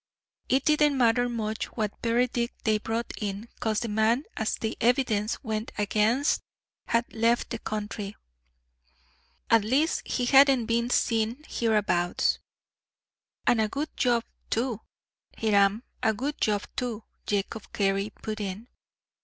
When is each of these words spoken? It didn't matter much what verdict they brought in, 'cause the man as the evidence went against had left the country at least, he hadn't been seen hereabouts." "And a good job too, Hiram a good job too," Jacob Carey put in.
It 0.49 0.65
didn't 0.65 0.97
matter 0.97 1.29
much 1.29 1.65
what 1.73 1.93
verdict 2.01 2.63
they 2.63 2.79
brought 2.79 3.13
in, 3.21 3.47
'cause 3.59 3.81
the 3.81 3.87
man 3.87 4.23
as 4.35 4.55
the 4.55 4.75
evidence 4.81 5.37
went 5.43 5.71
against 5.77 6.41
had 6.87 7.13
left 7.13 7.51
the 7.51 7.59
country 7.59 8.15
at 9.51 9.63
least, 9.63 10.01
he 10.07 10.25
hadn't 10.25 10.65
been 10.65 10.89
seen 10.89 11.43
hereabouts." 11.47 12.39
"And 13.45 13.61
a 13.61 13.69
good 13.69 13.95
job 13.95 14.23
too, 14.49 14.81
Hiram 15.37 15.83
a 16.01 16.15
good 16.15 16.41
job 16.41 16.63
too," 16.75 17.03
Jacob 17.27 17.71
Carey 17.71 18.09
put 18.09 18.39
in. 18.39 18.69